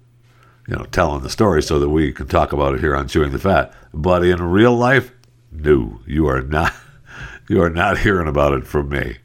[0.67, 3.31] you know telling the story so that we can talk about it here on chewing
[3.31, 5.11] the fat but in real life
[5.51, 6.73] no you are not
[7.49, 9.17] you are not hearing about it from me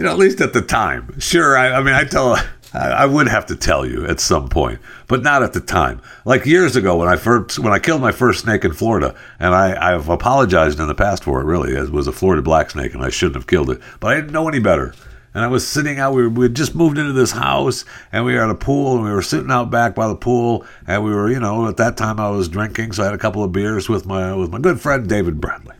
[0.00, 2.38] you know at least at the time sure i, I mean i tell
[2.72, 6.00] I would have to tell you at some point, but not at the time.
[6.24, 9.52] Like years ago, when I first when I killed my first snake in Florida, and
[9.56, 11.46] I, I've apologized in the past for it.
[11.46, 14.14] Really, it was a Florida black snake, and I shouldn't have killed it, but I
[14.14, 14.94] didn't know any better
[15.34, 16.14] and I was sitting out.
[16.14, 18.96] We, were, we had just moved into this house, and we were at a pool,
[18.96, 21.76] and we were sitting out back by the pool, and we were, you know, at
[21.78, 24.50] that time I was drinking, so I had a couple of beers with my with
[24.50, 25.76] my good friend David Bradley,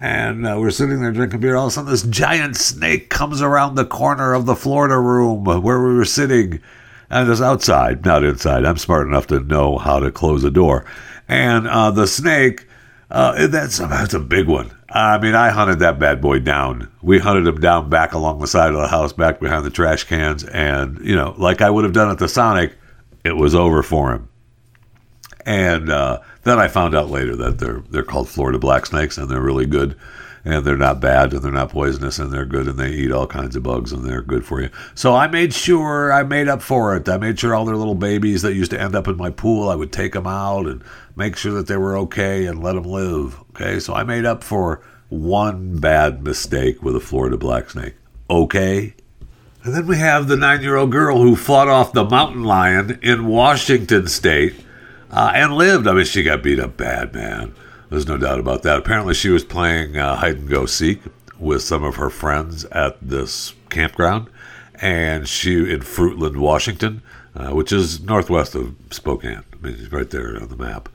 [0.00, 1.56] and uh, we are sitting there drinking beer.
[1.56, 5.44] All of a sudden, this giant snake comes around the corner of the Florida room
[5.44, 6.60] where we were sitting,
[7.10, 8.64] and it's outside, not inside.
[8.64, 10.84] I'm smart enough to know how to close a door,
[11.28, 12.66] and uh, the snake.
[13.10, 14.70] Uh, that's that's a big one.
[14.88, 16.88] I mean, I hunted that bad boy down.
[17.02, 20.04] We hunted him down back along the side of the house, back behind the trash
[20.04, 22.76] cans, and you know, like I would have done at the Sonic,
[23.24, 24.28] it was over for him.
[25.46, 29.28] And uh, then I found out later that they're they're called Florida black snakes, and
[29.30, 29.96] they're really good,
[30.44, 33.26] and they're not bad, and they're not poisonous, and they're good, and they eat all
[33.26, 34.70] kinds of bugs, and they're good for you.
[34.94, 37.08] So I made sure I made up for it.
[37.08, 39.68] I made sure all their little babies that used to end up in my pool,
[39.68, 40.82] I would take them out and
[41.16, 43.38] make sure that they were okay and let them live.
[43.50, 47.94] Okay, so I made up for one bad mistake with a Florida black snake.
[48.28, 48.94] Okay.
[49.62, 52.98] And then we have the nine year old girl who fought off the mountain lion
[53.02, 54.54] in Washington state
[55.10, 55.86] uh, and lived.
[55.86, 57.54] I mean, she got beat up bad, man.
[57.88, 58.78] There's no doubt about that.
[58.78, 61.00] Apparently, she was playing uh, hide and go seek
[61.38, 64.28] with some of her friends at this campground,
[64.76, 67.02] and she in Fruitland, Washington,
[67.34, 69.42] uh, which is northwest of Spokane.
[69.52, 70.88] I mean, it's right there on the map.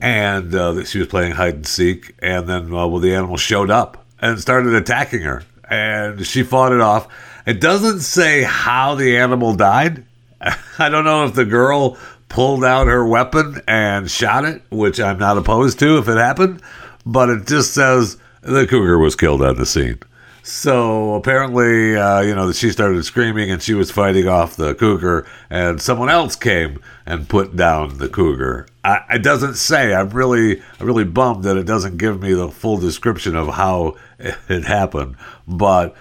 [0.00, 3.70] And uh, she was playing hide and seek, and then uh, well, the animal showed
[3.70, 7.06] up and started attacking her, and she fought it off.
[7.46, 10.04] It doesn't say how the animal died.
[10.78, 11.98] I don't know if the girl
[12.30, 16.62] pulled out her weapon and shot it, which I'm not opposed to if it happened,
[17.04, 19.98] but it just says the cougar was killed on the scene.
[20.42, 25.26] So apparently, uh, you know, she started screaming and she was fighting off the cougar,
[25.50, 28.66] and someone else came and put down the cougar.
[28.82, 29.92] I, it doesn't say.
[29.92, 33.96] I'm really, I'm really bummed that it doesn't give me the full description of how
[34.18, 35.16] it happened.
[35.46, 35.94] But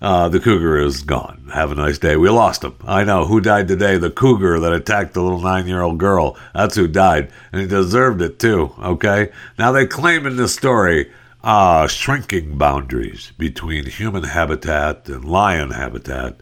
[0.00, 1.50] uh, the cougar is gone.
[1.52, 2.16] Have a nice day.
[2.16, 2.74] We lost him.
[2.84, 3.96] I know who died today.
[3.96, 6.36] The cougar that attacked the little nine-year-old girl.
[6.54, 8.72] That's who died, and he deserved it too.
[8.78, 9.30] Okay.
[9.58, 11.10] Now they claim in this story
[11.42, 16.36] uh, shrinking boundaries between human habitat and lion habitat.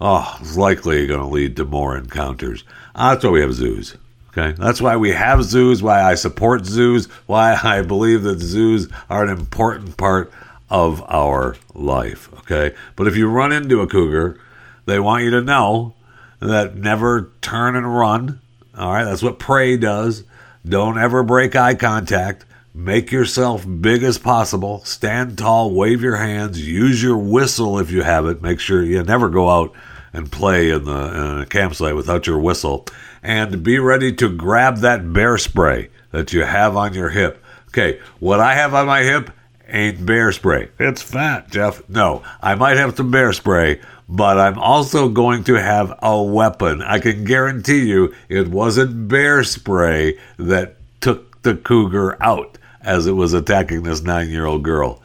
[0.00, 2.64] Oh, is likely going to lead to more encounters.
[2.94, 3.96] Uh, that's why we have zoos.
[4.30, 5.82] Okay, that's why we have zoos.
[5.82, 7.06] Why I support zoos.
[7.26, 10.32] Why I believe that zoos are an important part
[10.70, 12.32] of our life.
[12.40, 14.38] Okay, but if you run into a cougar,
[14.86, 15.94] they want you to know
[16.40, 18.40] that never turn and run.
[18.76, 20.24] All right, that's what prey does.
[20.66, 22.44] Don't ever break eye contact.
[22.72, 24.84] Make yourself big as possible.
[24.84, 28.42] Stand tall, wave your hands, use your whistle if you have it.
[28.42, 29.72] Make sure you never go out
[30.12, 32.86] and play in, the, in campsite without your whistle.
[33.22, 37.42] And be ready to grab that bear spray that you have on your hip.
[37.68, 39.30] Okay, what I have on my hip
[39.72, 40.68] ain't bear spray.
[40.78, 41.88] It's fat, Jeff.
[41.88, 46.82] No, I might have some bear spray, but I'm also going to have a weapon.
[46.82, 53.12] I can guarantee you it wasn't bear spray that took the cougar out as it
[53.12, 55.02] was attacking this nine year old girl.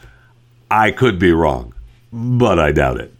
[0.70, 1.74] I could be wrong,
[2.12, 3.15] but I doubt it.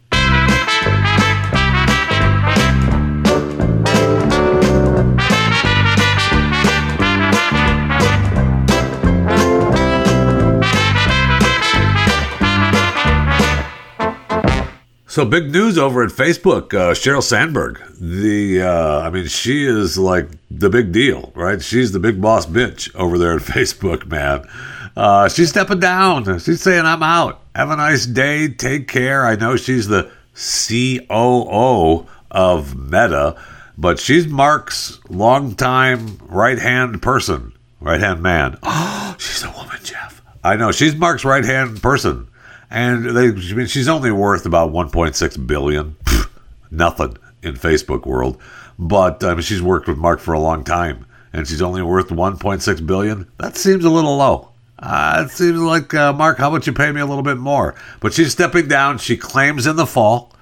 [15.16, 16.74] So big news over at Facebook.
[16.74, 21.62] Uh, Sheryl Sandberg, the uh, I mean, she is like the big deal, right?
[21.62, 24.46] She's the big boss bitch over there at Facebook, man.
[24.94, 26.38] Uh, she's stepping down.
[26.40, 27.40] She's saying, "I'm out.
[27.54, 28.48] Have a nice day.
[28.48, 33.42] Take care." I know she's the COO of Meta,
[33.78, 38.58] but she's Mark's longtime right hand person, right hand man.
[38.62, 40.20] Oh, she's a woman, Jeff.
[40.44, 42.28] I know she's Mark's right hand person
[42.70, 46.28] and they, I mean, she's only worth about 1.6 billion, Pfft,
[46.70, 48.40] nothing in Facebook world.
[48.78, 52.08] But I mean, she's worked with Mark for a long time, and she's only worth
[52.08, 53.30] 1.6 billion.
[53.38, 54.50] That seems a little low.
[54.78, 57.74] Uh, it seems like uh, Mark, how about you pay me a little bit more?
[58.00, 58.98] But she's stepping down.
[58.98, 60.32] She claims in the fall,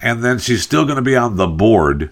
[0.00, 2.10] and then she's still going to be on the board.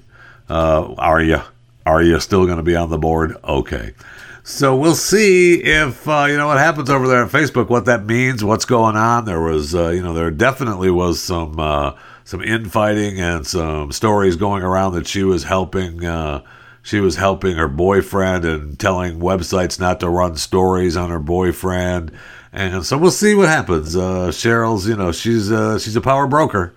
[0.48, 1.40] Uh, are you?
[1.86, 3.36] Are you still going to be on the board?
[3.42, 3.94] Okay.
[4.42, 8.06] So we'll see if uh, you know what happens over there on Facebook, what that
[8.06, 9.26] means, what's going on.
[9.26, 11.92] There was, uh, you know, there definitely was some uh,
[12.24, 16.04] some infighting and some stories going around that she was helping.
[16.04, 16.42] Uh,
[16.82, 22.10] she was helping her boyfriend and telling websites not to run stories on her boyfriend,
[22.50, 23.94] and so we'll see what happens.
[23.94, 26.74] Uh, Sheryl's, you know, she's uh, she's a power broker,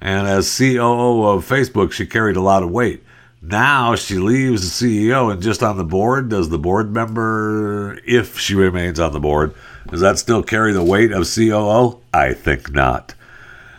[0.00, 3.04] and as COO of Facebook, she carried a lot of weight.
[3.42, 6.28] Now she leaves the CEO and just on the board.
[6.28, 9.52] Does the board member, if she remains on the board,
[9.88, 12.00] does that still carry the weight of COO?
[12.14, 13.14] I think not.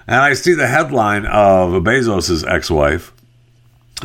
[0.06, 3.14] And I see the headline of Bezos' ex-wife,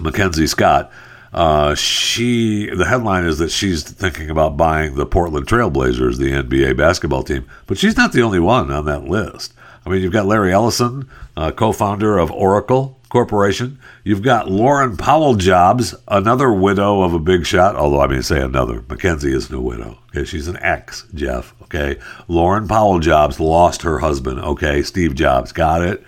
[0.00, 0.92] Mackenzie Scott.
[1.32, 6.76] Uh, she the headline is that she's thinking about buying the Portland Trailblazers, the NBA
[6.76, 9.52] basketball team, but she's not the only one on that list.
[9.84, 13.78] I mean, you've got Larry Ellison, uh, co-founder of Oracle, Corporation.
[14.04, 18.40] You've got Lauren Powell Jobs, another widow of a big shot, although I mean, say
[18.40, 18.84] another.
[18.88, 19.98] Mackenzie isn't a widow.
[20.10, 21.54] Okay, she's an ex, Jeff.
[21.62, 21.98] Okay,
[22.28, 24.40] Lauren Powell Jobs lost her husband.
[24.40, 26.04] Okay, Steve Jobs, got it.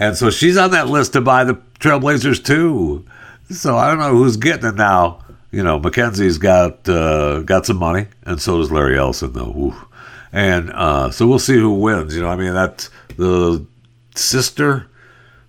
[0.00, 3.04] And so she's on that list to buy the Trailblazers too.
[3.50, 5.24] So I don't know who's getting it now.
[5.52, 9.50] You know, Mackenzie's got uh, got some money, and so does Larry Ellison, though.
[9.56, 9.74] Ooh.
[10.32, 12.14] And uh, so we'll see who wins.
[12.14, 13.66] You know, I mean, that's the
[14.14, 14.89] sister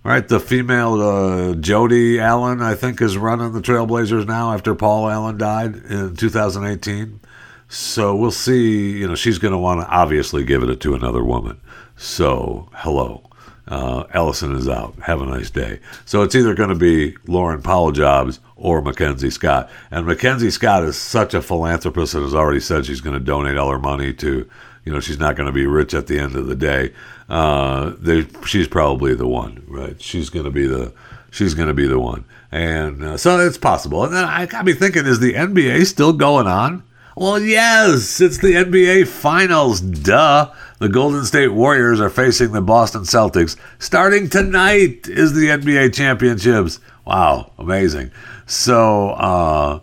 [0.04, 0.26] right?
[0.26, 5.38] The female uh, Jody Allen, I think, is running the Trailblazers now after Paul Allen
[5.38, 7.20] died in 2018.
[7.68, 8.98] So we'll see.
[8.98, 11.60] You know, she's going to want to obviously give it to another woman.
[11.96, 13.28] So hello.
[13.68, 14.94] Uh, Ellison is out.
[15.02, 15.78] Have a nice day.
[16.04, 19.70] So it's either going to be Lauren Powell Jobs or Mackenzie Scott.
[19.90, 23.56] And Mackenzie Scott is such a philanthropist and has already said she's going to donate
[23.56, 24.50] all her money to,
[24.84, 26.92] you know, she's not going to be rich at the end of the day
[27.32, 30.00] uh, they, she's probably the one, right?
[30.00, 30.92] She's going to be the
[31.30, 34.04] she's going to be the one, and uh, so it's possible.
[34.04, 36.82] And then I got me thinking: Is the NBA still going on?
[37.16, 39.80] Well, yes, it's the NBA Finals.
[39.80, 40.52] Duh.
[40.78, 43.56] The Golden State Warriors are facing the Boston Celtics.
[43.78, 46.80] Starting tonight is the NBA Championships.
[47.06, 48.10] Wow, amazing.
[48.46, 49.80] So, uh,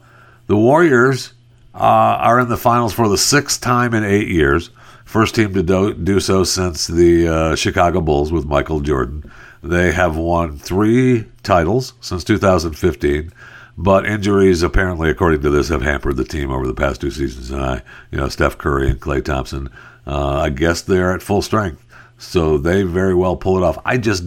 [0.48, 1.34] The Warriors
[1.74, 4.72] uh, are in the finals for the sixth time in eight years.
[5.10, 9.32] First team to do, do so since the uh, Chicago Bulls with Michael Jordan.
[9.64, 13.34] They have won three titles since 2015,
[13.76, 17.50] but injuries apparently, according to this, have hampered the team over the past two seasons.
[17.50, 17.82] And I,
[18.12, 19.72] you know, Steph Curry and Klay Thompson,
[20.06, 21.84] uh, I guess they're at full strength,
[22.20, 23.80] so they very well pull it off.
[23.84, 24.24] I just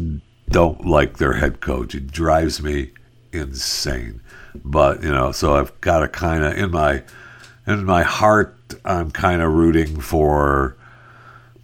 [0.48, 1.94] don't like their head coach.
[1.94, 2.90] It drives me
[3.30, 4.20] insane.
[4.64, 7.04] But you know, so I've got to kind of in my
[7.68, 10.76] in my heart, I'm kind of rooting for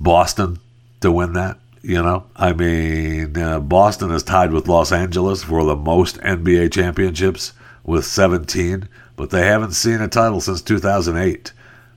[0.00, 0.58] Boston
[1.00, 1.58] to win that.
[1.82, 6.72] You know, I mean, uh, Boston is tied with Los Angeles for the most NBA
[6.72, 7.52] championships
[7.84, 11.52] with 17, but they haven't seen a title since 2008.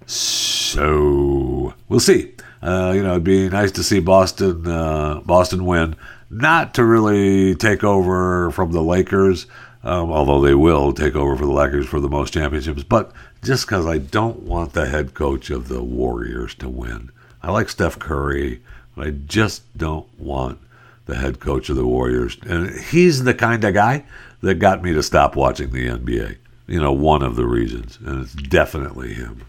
[0.05, 2.33] So we'll see.
[2.61, 5.95] Uh, you know, it'd be nice to see Boston uh, Boston win,
[6.29, 9.47] not to really take over from the Lakers,
[9.83, 13.11] um, although they will take over for the Lakers for the most championships, but
[13.43, 17.11] just because I don't want the head coach of the Warriors to win.
[17.41, 18.61] I like Steph Curry,
[18.95, 20.59] but I just don't want
[21.05, 22.37] the head coach of the Warriors.
[22.43, 24.05] And he's the kind of guy
[24.41, 26.37] that got me to stop watching the NBA.
[26.67, 29.43] You know, one of the reasons, and it's definitely him.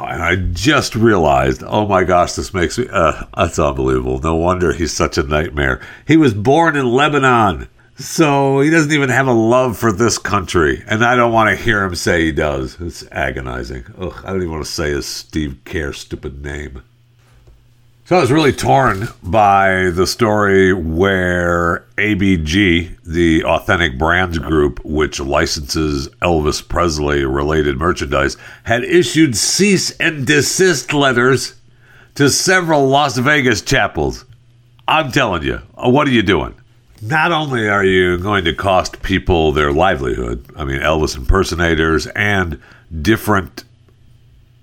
[0.00, 4.18] And I just realized, oh my gosh, this makes me, uh, that's unbelievable.
[4.18, 5.80] No wonder he's such a nightmare.
[6.06, 10.82] He was born in Lebanon, so he doesn't even have a love for this country.
[10.86, 12.76] And I don't want to hear him say he does.
[12.80, 13.84] It's agonizing.
[13.98, 16.82] Ugh, I don't even want to say his Steve Kerr stupid name.
[18.06, 25.20] So I was really torn by the story where ABG, the Authentic Brands Group, which
[25.20, 31.54] licenses Elvis Presley related merchandise, had issued cease and desist letters
[32.16, 34.26] to several Las Vegas chapels.
[34.86, 36.54] I'm telling you, what are you doing?
[37.06, 42.58] Not only are you going to cost people their livelihood, I mean, Elvis impersonators and
[43.02, 43.64] different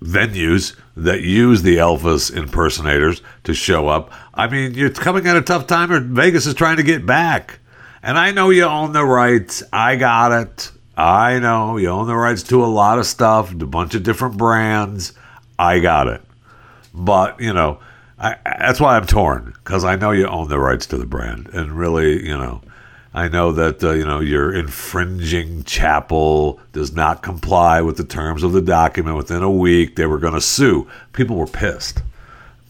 [0.00, 4.10] venues that use the Elvis impersonators to show up.
[4.34, 7.60] I mean, you're coming at a tough time, or Vegas is trying to get back.
[8.02, 9.62] And I know you own the rights.
[9.72, 10.72] I got it.
[10.96, 14.36] I know you own the rights to a lot of stuff, a bunch of different
[14.36, 15.12] brands.
[15.60, 16.20] I got it.
[16.92, 17.78] But, you know,
[18.22, 21.48] I, that's why I'm torn because I know you own the rights to the brand.
[21.52, 22.62] And really, you know,
[23.12, 28.44] I know that uh, you know your infringing chapel does not comply with the terms
[28.44, 29.16] of the document.
[29.16, 30.88] Within a week, they were going to sue.
[31.12, 32.00] People were pissed,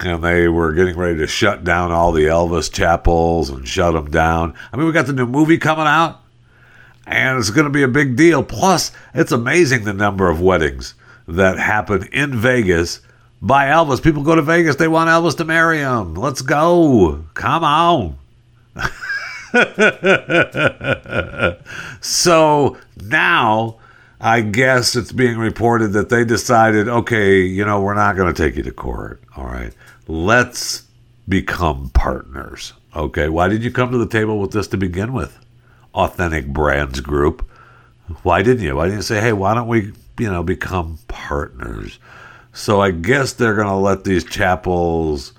[0.01, 4.11] and they were getting ready to shut down all the Elvis chapels and shut them
[4.11, 4.55] down.
[4.73, 6.23] I mean, we got the new movie coming out,
[7.07, 8.43] and it's going to be a big deal.
[8.43, 10.95] Plus, it's amazing the number of weddings
[11.29, 13.01] that happen in Vegas
[13.43, 14.03] by Elvis.
[14.03, 16.15] People go to Vegas; they want Elvis to marry them.
[16.15, 17.25] Let's go!
[17.35, 18.17] Come on.
[22.01, 23.77] so now
[24.25, 28.43] I guess it's being reported that they decided, okay, you know, we're not going to
[28.43, 29.21] take you to court.
[29.37, 29.75] All right.
[30.07, 30.85] Let's
[31.29, 32.73] become partners.
[32.95, 33.29] Okay.
[33.29, 35.37] Why did you come to the table with this to begin with?
[35.93, 37.51] Authentic Brands Group.
[38.23, 38.77] Why didn't you?
[38.77, 41.99] Why didn't you say, hey, why don't we, you know, become partners?
[42.53, 45.33] So I guess they're going to let these chapels,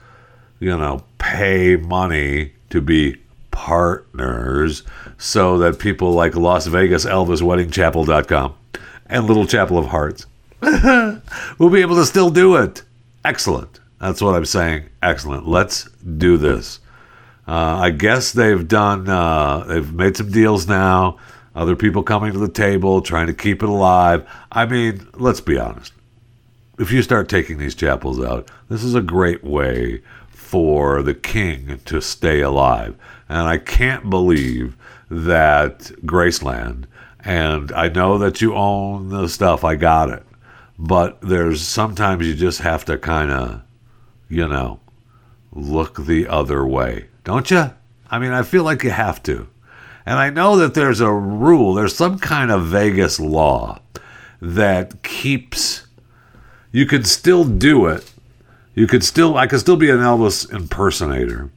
[0.59, 3.17] you know, pay money to be
[3.51, 4.83] partners
[5.17, 8.55] so that people like Las Vegas Elvis Wedding Chapel.com
[9.05, 10.25] and Little Chapel of Hearts
[11.59, 12.81] will be able to still do it.
[13.23, 13.79] Excellent.
[14.01, 14.89] That's what I'm saying.
[15.01, 15.47] Excellent.
[15.47, 16.79] Let's do this.
[17.47, 21.19] Uh, I guess they've done, uh, they've made some deals now.
[21.55, 24.27] Other people coming to the table, trying to keep it alive.
[24.51, 25.93] I mean, let's be honest.
[26.79, 31.79] If you start taking these chapels out, this is a great way for the king
[31.85, 32.95] to stay alive.
[33.29, 34.75] And I can't believe
[35.09, 36.85] that Graceland,
[37.19, 40.23] and I know that you own the stuff, I got it.
[40.77, 43.61] But there's sometimes you just have to kind of,
[44.27, 44.79] you know,
[45.51, 47.71] look the other way, don't you?
[48.09, 49.47] I mean, I feel like you have to.
[50.05, 53.79] And I know that there's a rule, there's some kind of Vegas law
[54.41, 55.87] that keeps,
[56.73, 58.11] you could still do it.
[58.75, 61.49] You could still, I could still be an Elvis impersonator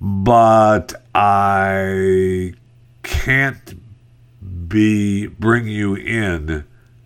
[0.00, 2.54] but I
[3.02, 6.64] can't be bring you in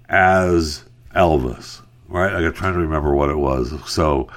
[0.08, 2.32] as Elvis, right?
[2.32, 3.72] I'm trying to remember what it was.
[3.90, 4.28] So,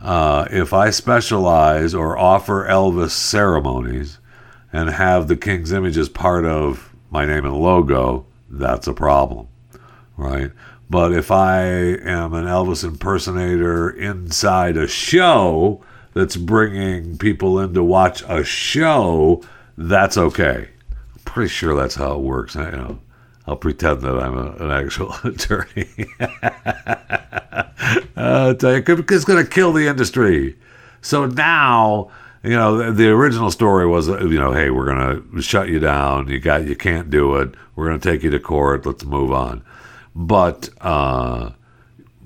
[0.00, 4.18] uh, if I specialize or offer Elvis ceremonies
[4.72, 9.48] and have the King's image as part of my name and logo, that's a problem,
[10.16, 10.52] right?
[10.88, 15.82] But if I am an Elvis impersonator inside a show,
[16.16, 19.42] that's bringing people in to watch a show,
[19.76, 20.70] that's okay.
[20.90, 22.56] I'm pretty sure that's how it works.
[22.56, 22.98] I, you know,
[23.46, 25.90] I'll pretend that I'm a, an actual attorney.
[28.16, 30.56] uh, it's going to kill the industry.
[31.02, 32.10] So now,
[32.42, 35.80] you know, the, the original story was, you know, hey, we're going to shut you
[35.80, 36.28] down.
[36.28, 37.54] You got, you can't do it.
[37.74, 38.86] We're going to take you to court.
[38.86, 39.62] Let's move on.
[40.18, 41.50] But uh,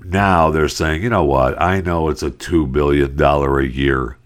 [0.04, 1.60] now they're saying, you know what?
[1.60, 4.16] I know it's a two billion dollar a year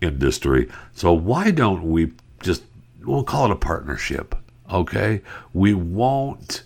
[0.00, 0.68] industry.
[0.92, 2.12] So why don't we
[2.42, 2.64] just
[3.04, 4.34] we'll call it a partnership?
[4.68, 6.64] Okay, we won't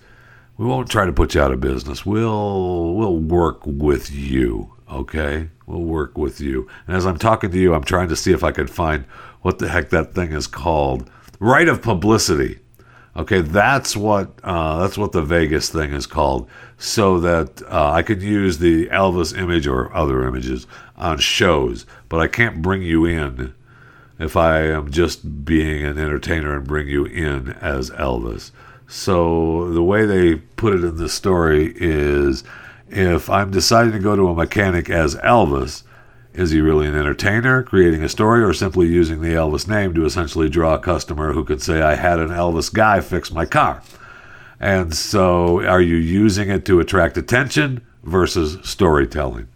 [0.56, 2.06] we won't try to put you out of business.
[2.06, 4.72] We'll we'll work with you.
[4.90, 6.66] Okay, we'll work with you.
[6.86, 9.04] And as I'm talking to you, I'm trying to see if I can find
[9.42, 11.10] what the heck that thing is called.
[11.38, 12.60] Right of publicity.
[13.18, 16.48] Okay, that's what uh, that's what the Vegas thing is called,
[16.78, 22.20] so that uh, I could use the Elvis image or other images on shows, but
[22.20, 23.54] I can't bring you in
[24.20, 28.52] if I am just being an entertainer and bring you in as Elvis.
[28.86, 32.44] So the way they put it in the story is,
[32.88, 35.82] if I'm deciding to go to a mechanic as Elvis,
[36.34, 40.04] is he really an entertainer, creating a story, or simply using the Elvis name to
[40.04, 43.82] essentially draw a customer who could say, I had an Elvis guy fix my car?
[44.60, 49.48] And so, are you using it to attract attention versus storytelling?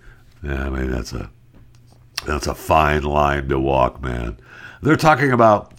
[0.43, 1.31] Yeah, I mean, that's a
[2.25, 4.39] that's a fine line to walk, man.
[4.81, 5.73] They're talking about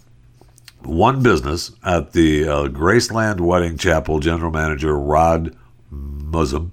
[0.82, 5.56] one business at the uh, Graceland Wedding Chapel general manager Rod
[5.92, 6.70] Musum,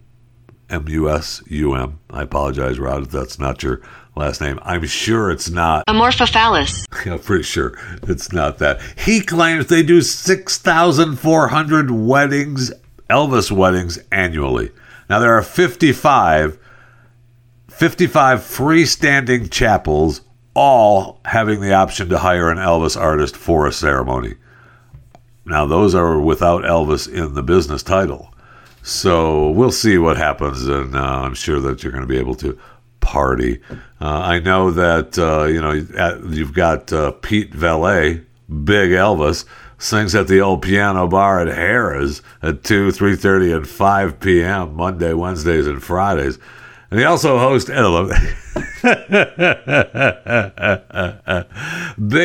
[0.70, 2.00] M U S U M.
[2.10, 3.82] I apologize, Rod, if that's not your
[4.16, 4.60] last name.
[4.64, 5.86] I'm sure it's not.
[5.88, 6.86] Amorphophallus.
[7.12, 8.82] I'm pretty sure it's not that.
[8.98, 12.72] He claims they do 6,400 weddings,
[13.10, 14.72] Elvis weddings, annually.
[15.10, 16.58] Now, there are 55,
[17.70, 20.22] 55 freestanding chapels,
[20.54, 24.36] all having the option to hire an Elvis artist for a ceremony.
[25.46, 28.34] Now, those are without Elvis in the business title.
[28.84, 32.36] So we'll see what happens, and uh, I'm sure that you're going to be able
[32.36, 32.58] to
[33.02, 33.60] party.
[33.70, 35.74] Uh, I know that uh, you know
[36.30, 39.46] you've got uh, Pete Vallee, Big Elvis,
[39.78, 44.76] sings at the old piano bar at Harrah's at two, three thirty, and five p.m.
[44.76, 46.40] Monday, Wednesdays, and Fridays.
[46.90, 47.78] And he also hosts Big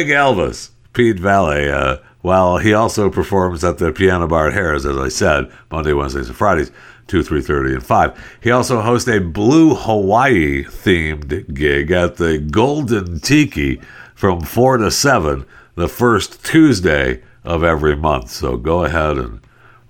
[0.08, 1.68] Elvis, Pete Vallee.
[1.70, 5.92] Uh, while he also performs at the piano bar at Harrah's, as I said, Monday,
[5.92, 6.72] Wednesdays, and Fridays.
[7.08, 8.38] 2, 3.30, and 5.
[8.42, 13.80] He also hosts a Blue Hawaii themed gig at the Golden Tiki
[14.14, 18.30] from 4 to 7, the first Tuesday of every month.
[18.30, 19.40] So go ahead and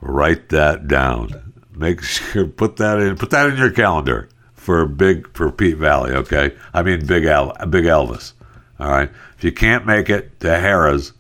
[0.01, 1.53] write that down.
[1.75, 6.13] Make sure put that in put that in your calendar for big for Pete Vallee,
[6.13, 6.55] okay?
[6.75, 8.33] I mean Big Al, Big Elvis.
[8.79, 9.11] All right.
[9.39, 11.13] If you can't make it to Harrah's,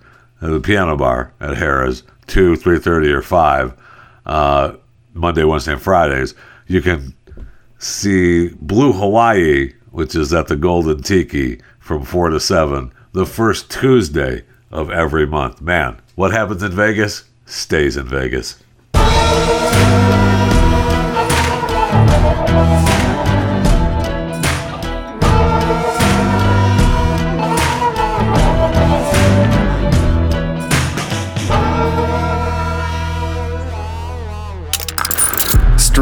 [0.42, 3.72] uh, the piano bar at Harrah's, two, three thirty, or five,
[4.26, 4.72] uh,
[5.16, 6.34] Monday, Wednesday, and Fridays,
[6.66, 7.14] you can
[7.78, 13.70] see Blue Hawaii, which is at the Golden Tiki from 4 to 7, the first
[13.70, 15.60] Tuesday of every month.
[15.60, 18.62] Man, what happens in Vegas stays in Vegas.